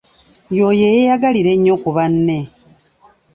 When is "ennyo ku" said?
1.55-1.89